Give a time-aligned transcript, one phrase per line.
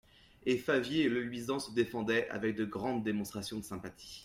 [0.47, 4.19] Et Favier, l'oeil luisant, se défendait, avec de grandes démonstrations de sympathie.